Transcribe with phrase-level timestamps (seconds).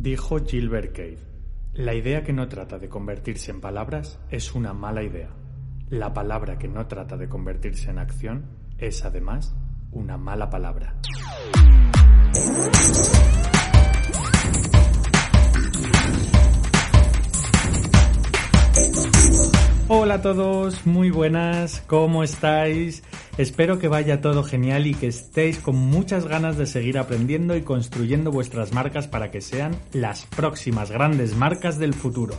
[0.00, 1.18] Dijo Gilbert Cave,
[1.72, 5.30] la idea que no trata de convertirse en palabras es una mala idea.
[5.88, 8.44] La palabra que no trata de convertirse en acción
[8.78, 9.56] es además
[9.90, 10.94] una mala palabra.
[19.88, 23.02] Hola a todos, muy buenas, ¿cómo estáis?
[23.38, 27.62] Espero que vaya todo genial y que estéis con muchas ganas de seguir aprendiendo y
[27.62, 32.34] construyendo vuestras marcas para que sean las próximas grandes marcas del futuro.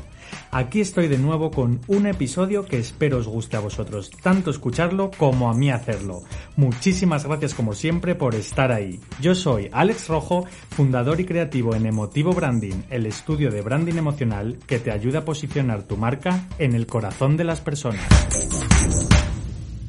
[0.51, 5.09] Aquí estoy de nuevo con un episodio que espero os guste a vosotros tanto escucharlo
[5.17, 6.23] como a mí hacerlo.
[6.57, 8.99] Muchísimas gracias como siempre por estar ahí.
[9.21, 14.57] Yo soy Alex Rojo, fundador y creativo en Emotivo Branding, el estudio de branding emocional
[14.67, 18.68] que te ayuda a posicionar tu marca en el corazón de las personas.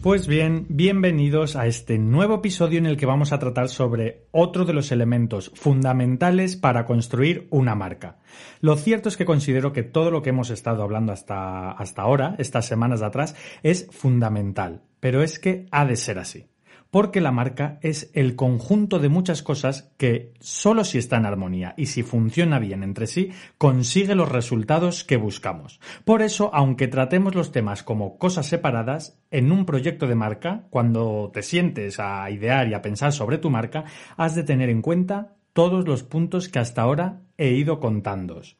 [0.02, 4.64] Pues bien, bienvenidos a este nuevo episodio en el que vamos a tratar sobre otro
[4.64, 8.16] de los elementos fundamentales para construir una marca.
[8.62, 12.34] Lo cierto es que considero que todo lo que hemos estado hablando hasta, hasta ahora,
[12.38, 16.49] estas semanas de atrás, es fundamental, pero es que ha de ser así
[16.90, 21.74] porque la marca es el conjunto de muchas cosas que solo si está en armonía
[21.76, 25.80] y si funciona bien entre sí, consigue los resultados que buscamos.
[26.04, 31.30] Por eso, aunque tratemos los temas como cosas separadas, en un proyecto de marca, cuando
[31.32, 33.84] te sientes a idear y a pensar sobre tu marca,
[34.16, 38.56] has de tener en cuenta todos los puntos que hasta ahora he ido contándoos.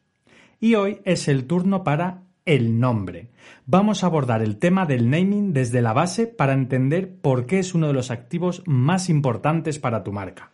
[0.61, 3.29] Y hoy es el turno para el nombre.
[3.65, 7.77] Vamos a abordar el tema del naming desde la base para entender por qué es
[7.77, 10.51] uno de los activos más importantes para tu marca.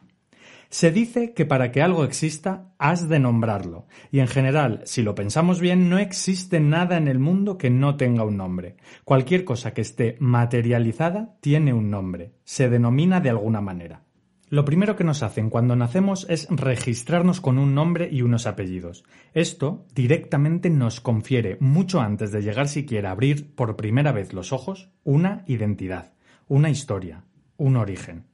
[0.68, 5.14] Se dice que para que algo exista has de nombrarlo, y en general, si lo
[5.14, 8.76] pensamos bien, no existe nada en el mundo que no tenga un nombre.
[9.04, 14.05] Cualquier cosa que esté materializada tiene un nombre, se denomina de alguna manera.
[14.48, 19.02] Lo primero que nos hacen cuando nacemos es registrarnos con un nombre y unos apellidos.
[19.34, 24.52] Esto directamente nos confiere, mucho antes de llegar siquiera a abrir por primera vez los
[24.52, 26.12] ojos, una identidad,
[26.46, 27.24] una historia,
[27.56, 28.26] un origen.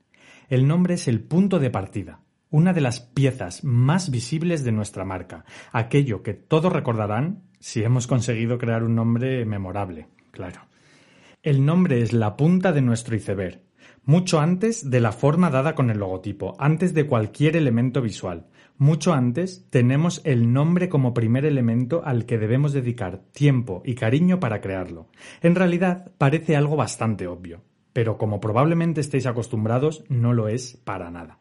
[0.51, 5.07] El nombre es el punto de partida, una de las piezas más visibles de nuestra
[5.07, 10.61] marca, aquello que todos recordarán si hemos conseguido crear un nombre memorable, claro.
[11.43, 13.63] El nombre es la punta de nuestro iceberg,
[14.05, 18.47] mucho antes de la forma dada con el logotipo, antes de cualquier elemento visual.
[18.79, 24.41] Mucho antes tenemos el nombre como primer elemento al que debemos dedicar tiempo y cariño
[24.41, 25.09] para crearlo.
[25.41, 27.63] En realidad parece algo bastante obvio,
[27.93, 31.39] pero como probablemente estéis acostumbrados, no lo es para nada.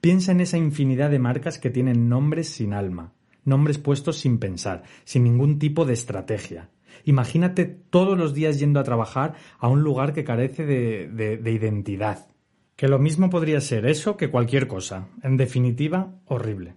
[0.00, 3.12] Piensa en esa infinidad de marcas que tienen nombres sin alma,
[3.44, 6.70] nombres puestos sin pensar, sin ningún tipo de estrategia.
[7.04, 12.28] Imagínate todos los días yendo a trabajar a un lugar que carece de, de, identidad.
[12.76, 15.08] Que lo mismo podría ser eso que cualquier cosa.
[15.22, 16.76] En definitiva, horrible.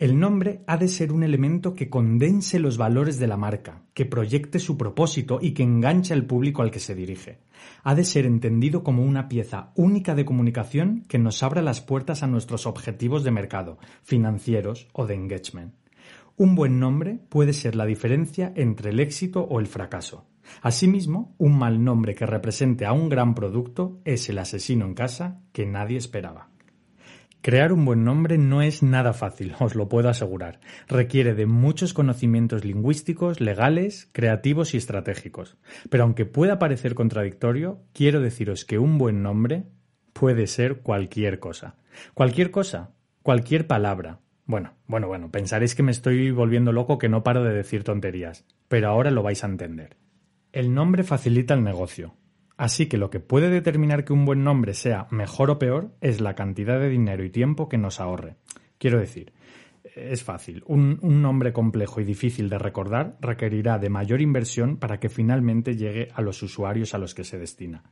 [0.00, 4.06] El nombre ha de ser un elemento que condense los valores de la marca, que
[4.06, 7.40] proyecte su propósito y que enganche al público al que se dirige.
[7.84, 12.22] Ha de ser entendido como una pieza única de comunicación que nos abra las puertas
[12.22, 15.74] a nuestros objetivos de mercado, financieros o de engagement.
[16.40, 20.26] Un buen nombre puede ser la diferencia entre el éxito o el fracaso.
[20.62, 25.42] Asimismo, un mal nombre que represente a un gran producto es el asesino en casa
[25.52, 26.48] que nadie esperaba.
[27.42, 30.60] Crear un buen nombre no es nada fácil, os lo puedo asegurar.
[30.88, 35.58] Requiere de muchos conocimientos lingüísticos, legales, creativos y estratégicos.
[35.90, 39.64] Pero aunque pueda parecer contradictorio, quiero deciros que un buen nombre
[40.14, 41.76] puede ser cualquier cosa.
[42.14, 47.22] Cualquier cosa, cualquier palabra, bueno, bueno, bueno, pensaréis que me estoy volviendo loco que no
[47.22, 49.96] paro de decir tonterías, pero ahora lo vais a entender.
[50.52, 52.16] El nombre facilita el negocio,
[52.56, 56.20] así que lo que puede determinar que un buen nombre sea mejor o peor es
[56.20, 58.34] la cantidad de dinero y tiempo que nos ahorre.
[58.78, 59.32] Quiero decir,
[59.94, 60.64] es fácil.
[60.66, 66.08] Un, nombre complejo y difícil de recordar requerirá de mayor inversión para que finalmente llegue
[66.12, 67.84] a los usuarios a los que se destina.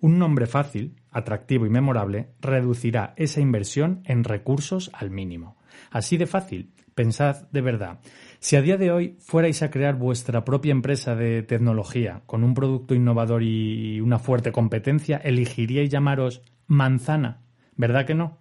[0.00, 5.59] Un nombre fácil, atractivo y memorable reducirá esa inversión en recursos al mínimo.
[5.90, 6.72] Así de fácil.
[6.94, 8.00] Pensad de verdad.
[8.40, 12.54] Si a día de hoy fuerais a crear vuestra propia empresa de tecnología con un
[12.54, 17.42] producto innovador y una fuerte competencia, elegiríais llamaros manzana.
[17.76, 18.38] ¿Verdad que no?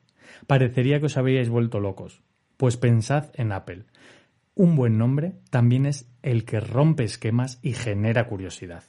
[0.47, 2.21] Parecería que os habríais vuelto locos.
[2.57, 3.85] Pues pensad en Apple.
[4.55, 8.83] un buen nombre también es el que rompe esquemas y genera curiosidad.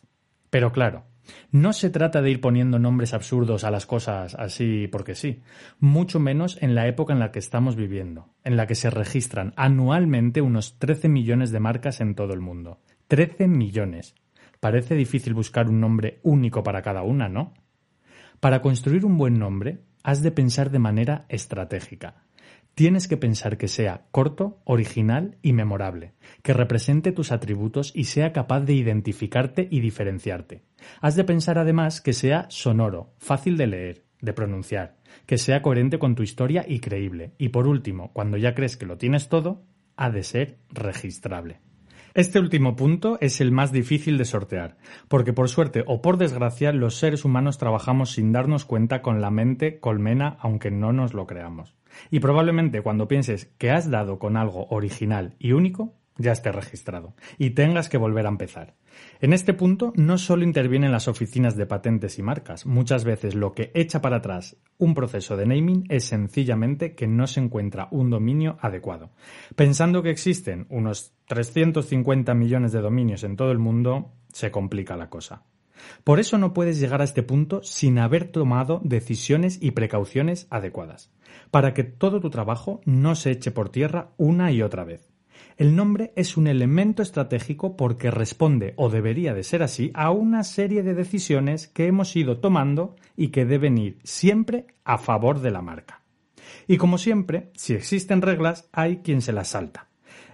[0.50, 1.04] Pero claro,
[1.50, 5.42] no se trata de ir poniendo nombres absurdos a las cosas así porque sí,
[5.78, 9.52] mucho menos en la época en la que estamos viviendo, en la que se registran
[9.56, 12.80] anualmente unos 13 millones de marcas en todo el mundo.
[13.08, 14.14] 13 millones.
[14.60, 17.54] Parece difícil buscar un nombre único para cada una, ¿no?
[18.40, 22.24] Para construir un buen nombre, has de pensar de manera estratégica.
[22.74, 28.32] Tienes que pensar que sea corto, original y memorable, que represente tus atributos y sea
[28.32, 30.62] capaz de identificarte y diferenciarte.
[31.00, 34.96] Has de pensar además que sea sonoro, fácil de leer, de pronunciar,
[35.26, 37.32] que sea coherente con tu historia y creíble.
[37.38, 39.62] Y por último, cuando ya crees que lo tienes todo,
[39.96, 41.60] ha de ser registrable.
[42.14, 46.72] Este último punto es el más difícil de sortear, porque por suerte o por desgracia
[46.72, 51.26] los seres humanos trabajamos sin darnos cuenta con la mente colmena aunque no nos lo
[51.26, 51.76] creamos.
[52.10, 57.14] Y probablemente cuando pienses que has dado con algo original y único, ya esté registrado
[57.38, 58.74] y tengas que volver a empezar.
[59.20, 63.52] En este punto no solo intervienen las oficinas de patentes y marcas, muchas veces lo
[63.52, 68.10] que echa para atrás un proceso de naming es sencillamente que no se encuentra un
[68.10, 69.10] dominio adecuado.
[69.56, 75.08] Pensando que existen unos 350 millones de dominios en todo el mundo, se complica la
[75.08, 75.44] cosa.
[76.04, 81.10] Por eso no puedes llegar a este punto sin haber tomado decisiones y precauciones adecuadas,
[81.50, 85.10] para que todo tu trabajo no se eche por tierra una y otra vez.
[85.56, 90.42] El nombre es un elemento estratégico porque responde, o debería de ser así, a una
[90.42, 95.50] serie de decisiones que hemos ido tomando y que deben ir siempre a favor de
[95.50, 96.02] la marca.
[96.66, 99.88] Y como siempre, si existen reglas, hay quien se las salta.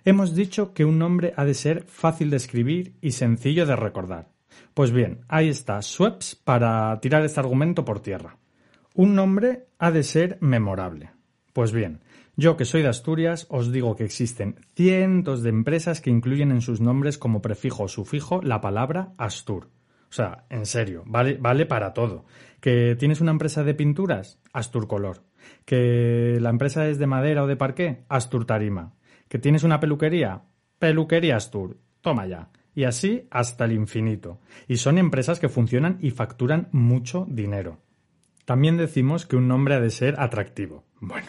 [0.04, 4.28] Hemos dicho que un nombre ha de ser fácil de escribir y sencillo de recordar.
[4.74, 8.38] Pues bien, ahí está Sweps para tirar este argumento por tierra.
[8.98, 11.10] Un nombre ha de ser memorable.
[11.52, 12.00] Pues bien,
[12.34, 16.62] yo, que soy de Asturias, os digo que existen cientos de empresas que incluyen en
[16.62, 19.68] sus nombres como prefijo o sufijo la palabra Astur.
[20.08, 22.24] O sea, en serio, vale, para todo.
[22.60, 25.24] Que tienes una empresa de pinturas, Astur Color.
[25.66, 28.94] Que la empresa es de madera o de parqué, Astur Tarima.
[29.28, 30.44] Que tienes una peluquería,
[30.78, 31.76] Peluquería Astur.
[32.00, 32.48] Toma ya.
[32.74, 34.40] Y así hasta el infinito.
[34.68, 37.84] Y son empresas que funcionan y facturan mucho dinero.
[38.46, 40.84] También decimos que un nombre ha de ser atractivo.
[41.00, 41.26] Bueno,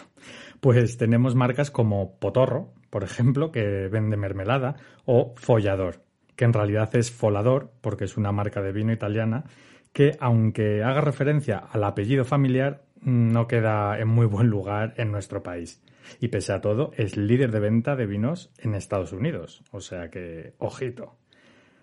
[0.60, 6.04] pues tenemos marcas como Potorro, por ejemplo, que vende mermelada, o Follador,
[6.36, 9.44] que en realidad es Folador, porque es una marca de vino italiana,
[9.92, 15.42] que aunque haga referencia al apellido familiar, no queda en muy buen lugar en nuestro
[15.42, 15.82] país.
[16.20, 19.64] Y pese a todo, es líder de venta de vinos en Estados Unidos.
[19.72, 21.16] O sea que, ojito.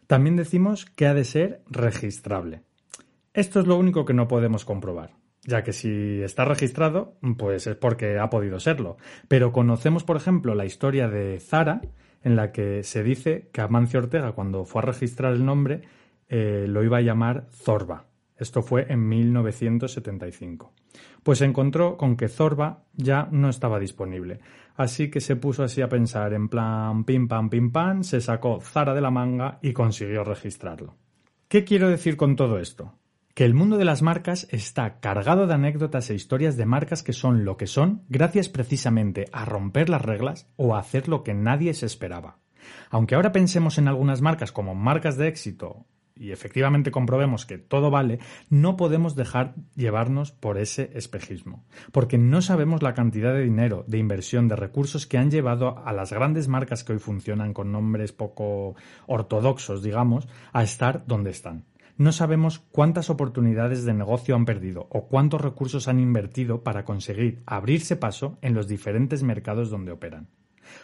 [0.08, 2.62] También decimos que ha de ser registrable.
[3.34, 7.76] Esto es lo único que no podemos comprobar ya que si está registrado, pues es
[7.76, 8.98] porque ha podido serlo.
[9.28, 11.82] Pero conocemos, por ejemplo, la historia de Zara,
[12.24, 15.84] en la que se dice que Amancio Ortega, cuando fue a registrar el nombre,
[16.28, 18.08] eh, lo iba a llamar Zorba.
[18.38, 20.74] Esto fue en 1975.
[21.24, 24.40] Pues se encontró con que Zorba ya no estaba disponible.
[24.76, 28.60] Así que se puso así a pensar en plan pim pam pim pam, se sacó
[28.60, 30.96] Zara de la manga y consiguió registrarlo.
[31.48, 32.94] ¿Qué quiero decir con todo esto?
[33.36, 37.12] Que el mundo de las marcas está cargado de anécdotas e historias de marcas que
[37.12, 41.34] son lo que son gracias precisamente a romper las reglas o a hacer lo que
[41.34, 42.38] nadie se esperaba.
[42.90, 47.92] Aunque ahora pensemos en algunas marcas como marcas de éxito y efectivamente comprobemos que todo
[47.92, 48.20] vale,
[48.50, 53.98] no podemos dejar llevarnos por ese espejismo, porque no sabemos la cantidad de dinero, de
[53.98, 58.14] inversión, de recursos que han llevado a las grandes marcas que hoy funcionan con nombres
[58.14, 58.76] poco
[59.08, 61.66] ortodoxos, digamos, a estar donde están.
[61.98, 67.42] No sabemos cuántas oportunidades de negocio han perdido o cuántos recursos han invertido para conseguir
[67.46, 70.28] abrirse paso en los diferentes mercados donde operan.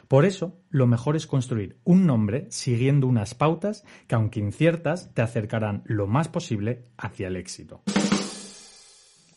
[0.07, 5.21] Por eso, lo mejor es construir un nombre siguiendo unas pautas que, aunque inciertas, te
[5.21, 7.81] acercarán lo más posible hacia el éxito.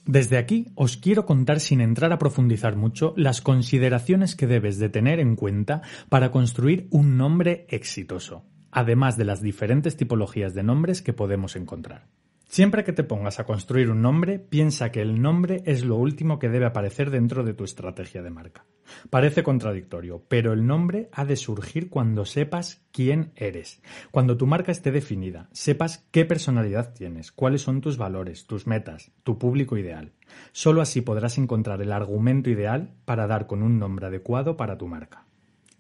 [0.07, 4.91] Desde aquí os quiero contar sin entrar a profundizar mucho las consideraciones que debes de
[4.91, 11.01] tener en cuenta para construir un nombre exitoso además de las diferentes tipologías de nombres
[11.01, 12.09] que podemos encontrar.
[12.47, 16.39] Siempre que te pongas a construir un nombre, piensa que el nombre es lo último
[16.39, 18.65] que debe aparecer dentro de tu estrategia de marca.
[19.11, 24.73] Parece contradictorio, pero el nombre ha de surgir cuando sepas quién eres, cuando tu marca
[24.73, 30.13] esté definida, sepas qué personalidad tienes, cuáles son tus valores, tus metas, tu público ideal.
[30.53, 34.87] Solo así podrás encontrar el argumento ideal para dar con un nombre adecuado para tu
[34.87, 35.27] marca.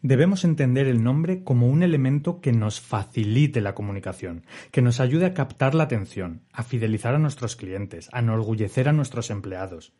[0.04, 5.24] Debemos entender el nombre como un elemento que nos facilite la comunicación, que nos ayude
[5.24, 9.94] a captar la atención, a fidelizar a nuestros clientes, a enorgullecer a nuestros empleados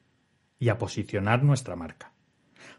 [0.59, 2.13] y a posicionar nuestra marca.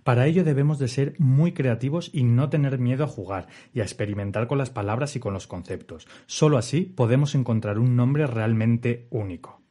[0.04, 3.84] Para ello debemos de ser muy creativos y no tener miedo a jugar y a
[3.86, 6.08] experimentar con las palabras y con los conceptos.
[6.28, 9.65] Solo así podemos encontrar un nombre realmente único.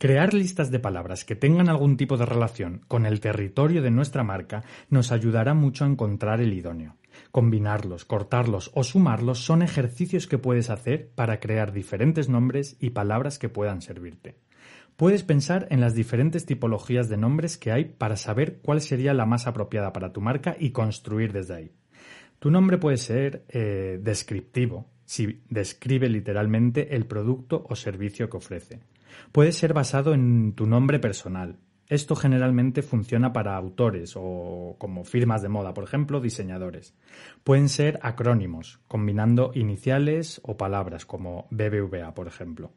[0.00, 4.24] Crear listas de palabras que tengan algún tipo de relación con el territorio de nuestra
[4.24, 6.96] marca nos ayudará mucho a encontrar el idóneo.
[7.32, 13.38] Combinarlos, cortarlos o sumarlos son ejercicios que puedes hacer para crear diferentes nombres y palabras
[13.38, 14.38] que puedan servirte.
[14.96, 19.26] Puedes pensar en las diferentes tipologías de nombres que hay para saber cuál sería la
[19.26, 21.72] más apropiada para tu marca y construir desde ahí.
[22.38, 28.80] Tu nombre puede ser eh, descriptivo, si describe literalmente el producto o servicio que ofrece.
[29.32, 31.58] Puede ser basado en tu nombre personal.
[31.88, 36.94] Esto generalmente funciona para autores o como firmas de moda, por ejemplo, diseñadores.
[37.42, 42.72] Pueden ser acrónimos, combinando iniciales o palabras como BBVA, por ejemplo.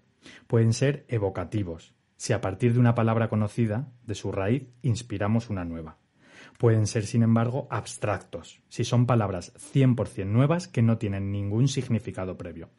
[0.47, 5.65] Pueden ser evocativos, si a partir de una palabra conocida, de su raíz, inspiramos una
[5.65, 5.97] nueva
[6.57, 12.37] pueden ser, sin embargo, abstractos, si son palabras 100% nuevas que no tienen ningún significado
[12.37, 12.69] previo.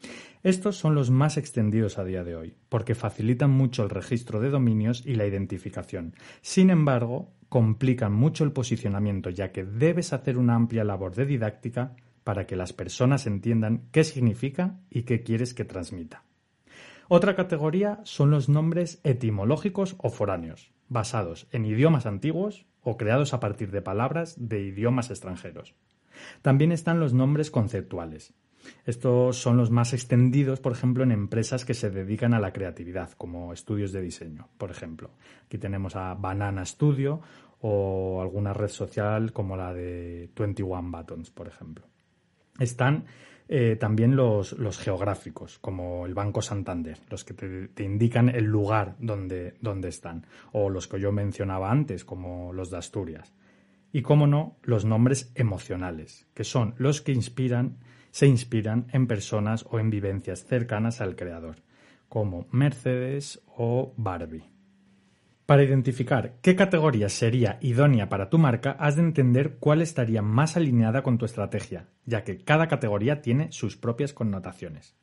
[0.42, 4.50] Estos son los más extendidos a día de hoy, porque facilitan mucho el registro de
[4.50, 6.14] dominios y la identificación.
[6.40, 11.94] Sin embargo, complican mucho el posicionamiento, ya que debes hacer una amplia labor de didáctica
[12.24, 16.24] para que las personas entiendan qué significa y qué quieres que transmita.
[17.08, 23.40] Otra categoría son los nombres etimológicos o foráneos, basados en idiomas antiguos o creados a
[23.40, 25.74] partir de palabras de idiomas extranjeros.
[26.42, 28.34] También están los nombres conceptuales.
[28.86, 33.12] Estos son los más extendidos, por ejemplo, en empresas que se dedican a la creatividad,
[33.12, 35.10] como estudios de diseño, por ejemplo.
[35.44, 37.20] Aquí tenemos a Banana Studio
[37.60, 41.86] o alguna red social como la de 21 Buttons, por ejemplo.
[42.58, 43.04] Están
[43.46, 49.54] eh, también los, geográficos, como el Banco Santander, los que te, indican el lugar donde,
[49.60, 53.34] donde, están, o los que yo mencionaba antes, como los de Asturias.
[53.92, 57.76] Y, cómo no, los nombres emocionales, que son los que inspiran,
[58.10, 61.56] se inspiran en personas o en vivencias cercanas al creador,
[62.08, 64.53] como Mercedes o Barbie.
[65.46, 70.56] Para identificar qué categoría sería idónea para tu marca, has de entender cuál estaría más
[70.56, 74.96] alineada con tu estrategia, ya que cada categoría tiene sus propias connotaciones.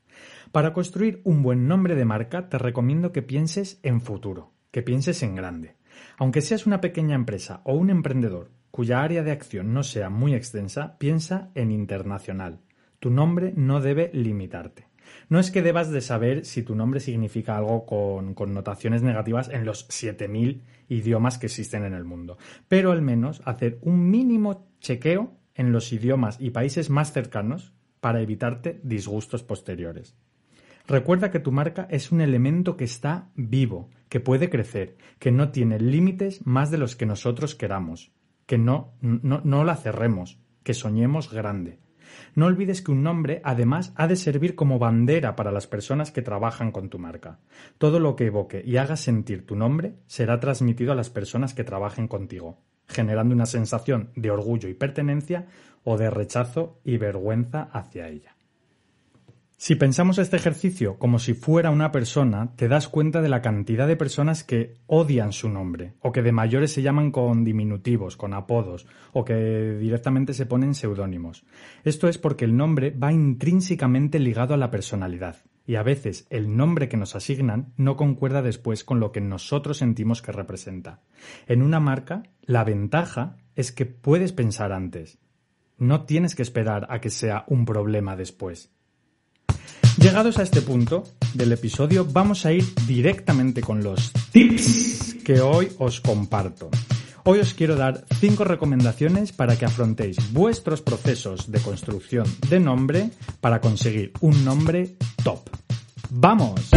[0.51, 5.21] Para construir un buen nombre de marca, te recomiendo que pienses en futuro, que pienses
[5.21, 5.75] en grande.
[6.17, 10.33] Aunque seas una pequeña empresa o un emprendedor cuya área de acción no sea muy
[10.33, 12.61] extensa, piensa en internacional.
[12.99, 14.90] Tu nombre no debe limitarte.
[15.29, 19.65] No es que debas de saber si tu nombre significa algo con connotaciones negativas en
[19.65, 25.33] los 7.000 idiomas que existen en el mundo, pero al menos hacer un mínimo chequeo
[25.55, 30.15] en los idiomas y países más cercanos para evitarte disgustos posteriores.
[30.87, 35.51] Recuerda que tu marca es un elemento que está vivo, que puede crecer, que no
[35.51, 38.11] tiene límites más de los que nosotros queramos,
[38.45, 41.79] que no, no, no la cerremos, que soñemos grande.
[42.35, 46.21] No olvides que un nombre, además, ha de servir como bandera para las personas que
[46.21, 47.39] trabajan con tu marca.
[47.77, 51.63] Todo lo que evoque y haga sentir tu nombre será transmitido a las personas que
[51.63, 55.47] trabajen contigo, generando una sensación de orgullo y pertenencia
[55.83, 58.30] o de rechazo y vergüenza hacia ella.
[59.63, 63.87] Si pensamos este ejercicio como si fuera una persona, te das cuenta de la cantidad
[63.87, 68.33] de personas que odian su nombre, o que de mayores se llaman con diminutivos, con
[68.33, 71.45] apodos, o que directamente se ponen seudónimos.
[71.83, 75.35] Esto es porque el nombre va intrínsecamente ligado a la personalidad,
[75.67, 79.77] y a veces el nombre que nos asignan no concuerda después con lo que nosotros
[79.77, 81.03] sentimos que representa.
[81.45, 85.19] En una marca, la ventaja es que puedes pensar antes.
[85.77, 88.71] No tienes que esperar a que sea un problema después.
[89.97, 91.03] Llegados a este punto
[91.33, 96.69] del episodio, vamos a ir directamente con los tips que hoy os comparto.
[97.23, 103.11] Hoy os quiero dar cinco recomendaciones para que afrontéis vuestros procesos de construcción de nombre
[103.39, 105.47] para conseguir un nombre top.
[106.09, 106.71] ¡Vamos!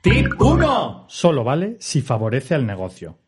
[0.00, 1.04] Tip 1.
[1.08, 3.18] Solo vale si favorece al negocio.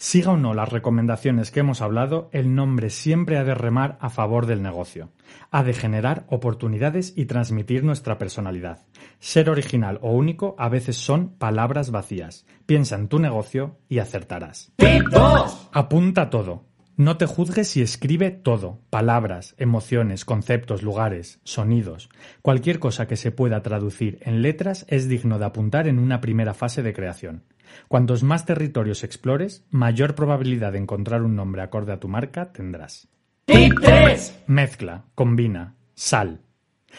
[0.00, 4.10] Siga o no las recomendaciones que hemos hablado, el nombre siempre ha de remar a
[4.10, 5.10] favor del negocio.
[5.50, 8.86] Ha de generar oportunidades y transmitir nuestra personalidad.
[9.18, 12.46] Ser original o único a veces son palabras vacías.
[12.64, 14.70] Piensa en tu negocio y acertarás.
[14.76, 15.70] Tip 2.
[15.72, 16.68] Apunta todo.
[16.96, 22.08] No te juzgues y escribe todo, palabras, emociones, conceptos, lugares, sonidos.
[22.42, 26.54] Cualquier cosa que se pueda traducir en letras es digno de apuntar en una primera
[26.54, 27.44] fase de creación.
[27.88, 33.08] Cuantos más territorios explores, mayor probabilidad de encontrar un nombre acorde a tu marca tendrás.
[33.44, 34.44] Tip 3.
[34.46, 36.40] Mezcla, combina, sal.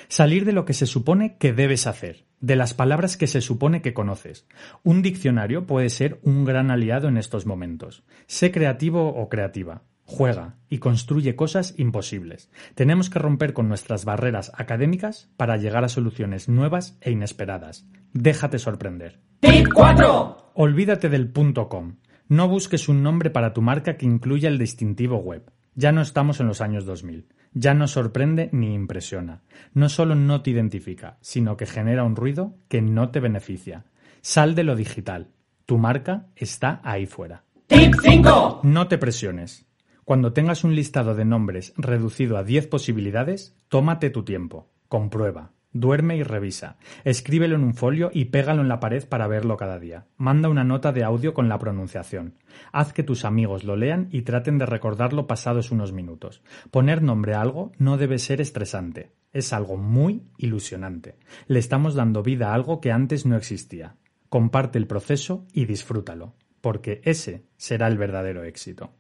[0.08, 2.26] Salir de lo que se supone que debes hacer.
[2.42, 4.48] de las palabras que se supone que conoces.
[4.84, 8.04] Un diccionario puede ser un gran aliado en estos momentos.
[8.28, 9.84] Sé creativo o creativa.
[10.12, 12.50] Juega y construye cosas imposibles.
[12.74, 17.86] Tenemos que romper con nuestras barreras académicas para llegar a soluciones nuevas e inesperadas.
[18.12, 19.20] Déjate sorprender.
[19.40, 20.52] Tip 4.
[20.56, 21.98] Olvídate del punto .com.
[22.28, 25.52] No busques un nombre para tu marca que incluya el distintivo web.
[25.76, 27.28] Ya no estamos en los años 2000.
[27.54, 29.44] Ya no sorprende ni impresiona.
[29.76, 33.86] No solo no te identifica, sino que genera un ruido que no te beneficia.
[34.22, 35.28] Sal de lo digital.
[35.68, 37.44] Tu marca está ahí fuera.
[37.68, 38.62] Tip 5.
[38.64, 39.69] No te presiones.
[40.10, 44.68] Cuando tengas un listado de nombres reducido a 10 posibilidades, tómate tu tiempo.
[44.88, 45.52] Comprueba.
[45.72, 46.78] Duerme y revisa.
[47.04, 50.08] Escríbelo en un folio y pégalo en la pared para verlo cada día.
[50.18, 52.40] Manda una nota de audio con la pronunciación.
[52.72, 56.42] Haz que tus amigos lo lean y traten de recordarlo pasados unos minutos.
[56.72, 59.12] Poner nombre a algo no debe ser estresante.
[59.32, 61.20] Es algo muy ilusionante.
[61.46, 63.96] Le estamos dando vida a algo que antes no existía.
[64.28, 68.92] Comparte el proceso y disfrútalo, porque ese será el verdadero éxito.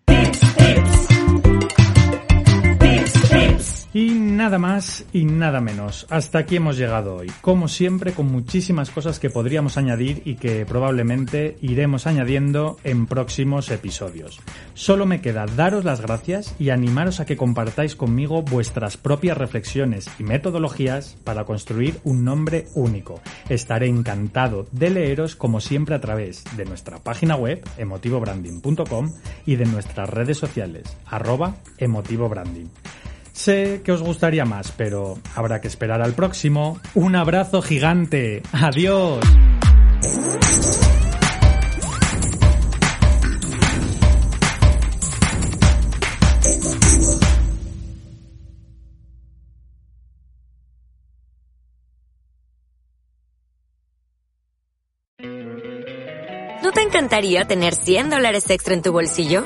[3.92, 6.06] Y nada más y nada menos.
[6.12, 7.32] Hasta aquí hemos llegado hoy.
[7.42, 13.72] Como siempre, con muchísimas cosas que podríamos añadir y que probablemente iremos añadiendo en próximos
[13.72, 14.40] episodios.
[14.76, 20.08] Solo me queda daros las gracias y animaros a que compartáis conmigo vuestras propias reflexiones
[20.20, 23.20] y metodologías para construir un nombre único.
[23.50, 29.14] Estaré encantado de leeros como siempre a través de nuestra página web emotivobranding.com
[29.48, 32.70] y de nuestras redes sociales arroba emotivobranding.
[33.34, 36.80] Sé que os gustaría más, pero habrá que esperar al próximo.
[36.94, 38.44] Un abrazo gigante.
[38.52, 39.20] Adiós.
[56.62, 59.46] ¿No te encantaría tener 100 dólares extra en tu bolsillo?